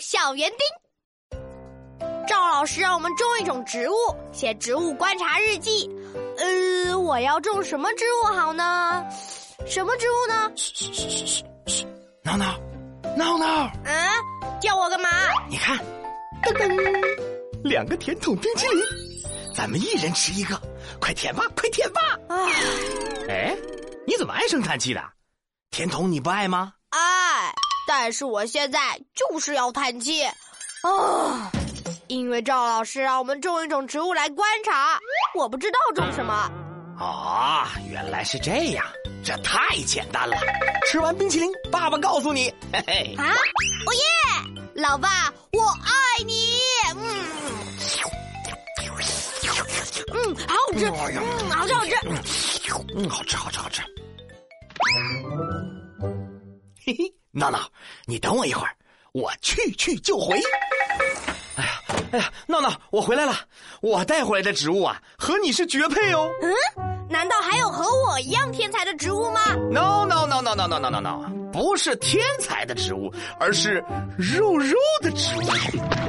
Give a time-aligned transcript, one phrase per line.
[0.00, 1.38] 小园丁。
[2.26, 3.94] 赵老师让我们种一种植物，
[4.32, 5.90] 写植物观察日记。
[6.38, 9.04] 呃，我要种什么植物好呢？
[9.66, 10.52] 什么植物呢？
[10.56, 11.86] 嘘嘘嘘嘘嘘嘘，
[12.22, 12.58] 闹闹，
[13.16, 14.10] 闹闹，嗯，
[14.60, 15.08] 叫我干嘛？
[15.48, 15.76] 你看，
[16.42, 18.82] 噔噔，两个甜筒冰淇淋，
[19.54, 20.60] 咱们一人吃一个，
[20.98, 22.18] 快舔吧，快舔吧！
[22.28, 22.36] 啊，
[23.28, 23.54] 哎，
[24.06, 25.02] 你怎么唉声叹气的？
[25.70, 26.72] 甜筒你不爱吗？
[27.90, 30.24] 爱，但是我现在就是要叹气。
[30.24, 31.50] 啊，
[32.06, 34.98] 因为赵老师让我们种一种植物来观察，
[35.34, 36.50] 我不知道种什么。
[36.98, 38.86] 哦，原来是这样，
[39.24, 40.36] 这太简单了。
[40.86, 43.14] 吃完冰淇淋，爸爸告诉你，嘿嘿。
[43.18, 43.34] 啊，
[43.86, 44.00] 哦耶！
[44.74, 46.54] 老爸，我爱你。
[46.94, 46.96] 嗯，
[50.14, 51.94] 嗯，好好吃，嗯，好吃好吃。
[52.94, 53.82] 嗯，好吃，好吃，好吃。
[56.84, 57.60] 嘿嘿，闹闹，
[58.06, 58.74] 你等我一会儿，
[59.12, 60.40] 我去去就回。
[61.56, 61.70] 哎呀，
[62.12, 63.36] 哎呀，闹闹，我回来了。
[63.80, 66.28] 我带回来的植物啊，和你是绝配哦。
[66.42, 66.52] 嗯，
[67.08, 70.04] 难道还有和我一样天才的植物吗？No
[70.54, 73.84] no no no no no no 不是天才的植物，而是
[74.16, 75.42] 肉肉的植物，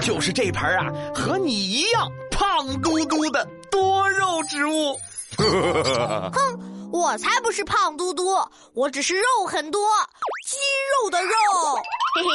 [0.02, 5.00] 就是这盆啊，和你一样胖嘟嘟的多肉植物。
[5.38, 8.38] 哼，我才不是胖嘟嘟，
[8.74, 9.90] 我只是肉很多，
[10.46, 10.58] 肌
[11.04, 11.32] 肉的肉。
[12.16, 12.30] 嘿嘿，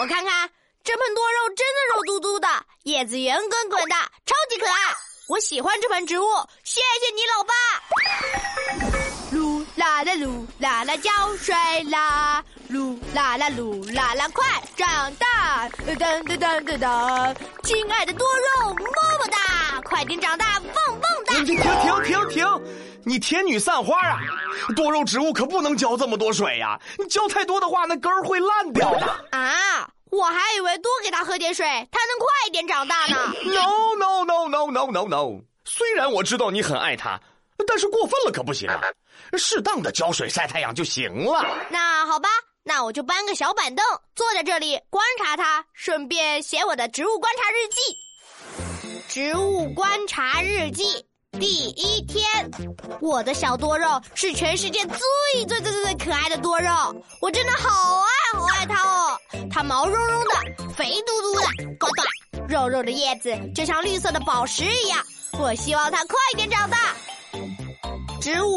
[0.00, 0.50] 我看看
[0.82, 2.48] 这盆多肉，真的肉嘟嘟的，
[2.84, 3.94] 叶子圆滚滚的，
[4.26, 4.72] 超级可爱。
[5.28, 6.24] 我喜欢这盆植物，
[6.64, 9.01] 谢谢你，老爸。
[9.76, 14.44] 噜啦啦噜啦啦浇水啦，噜啦啦噜啦啦快
[14.76, 21.34] 长大，噔噔噔噔噔，亲爱的多肉，么么哒，快点长大，棒棒哒。
[21.34, 22.46] 停停停停！
[23.04, 24.20] 你天女散花啊！
[24.76, 26.78] 多肉植物可不能浇这么多水呀！
[26.98, 29.06] 你浇太多的话，那根儿会烂掉的。
[29.30, 29.88] 啊！
[30.10, 33.32] 我还以为多给它喝点水，它能快一点长大呢。
[33.44, 35.40] No no no no no no no！
[35.64, 37.18] 虽然我知道你很爱它，
[37.72, 38.82] 但是过分了可不行啊！
[39.38, 41.42] 适当的浇水、晒太阳就行了。
[41.70, 42.28] 那好吧，
[42.62, 43.82] 那我就搬个小板凳，
[44.14, 47.80] 坐在这里观察它，顺便写我的植物观察日记。
[49.08, 50.84] 植物观察日记
[51.40, 52.22] 第一天，
[53.00, 56.70] 我的小多肉是全世界最最最最最可爱的多肉，
[57.22, 59.18] 我真的好爱好爱它哦！
[59.50, 61.40] 它毛茸茸的，肥嘟嘟的，
[61.80, 65.02] 呱呱，肉肉的叶子就像绿色的宝石一样。
[65.38, 66.94] 我希望它快点长大。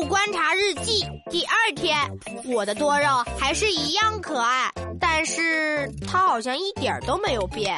[0.07, 1.97] 观察日记第二天，
[2.45, 3.05] 我的多肉
[3.39, 7.75] 还是一样可爱，但是它好像一点都没有变。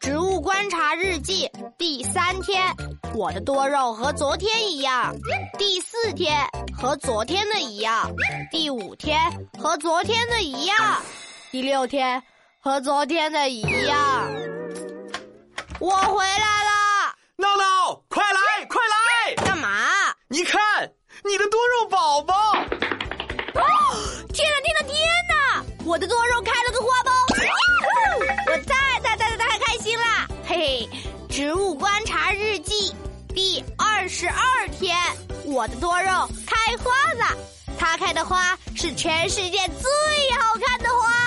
[0.00, 1.48] 植物观察日记
[1.78, 2.62] 第三天，
[3.14, 5.14] 我的多肉和昨天一样。
[5.58, 6.36] 第四天
[6.76, 8.10] 和昨天的一样。
[8.50, 9.18] 第五天
[9.58, 10.76] 和昨天的一样。
[11.50, 12.22] 第六天
[12.60, 14.30] 和昨天的一样。
[15.78, 16.61] 我回来
[25.92, 27.10] 我的多肉开了个花苞，
[28.50, 30.26] 我太太太太太开心啦！
[30.42, 30.88] 嘿嘿，
[31.28, 32.94] 植物观察日记
[33.34, 34.96] 第二十二天，
[35.44, 36.08] 我的多肉
[36.46, 37.36] 开花了，
[37.78, 39.90] 它开的花是全世界最
[40.40, 41.21] 好看的花。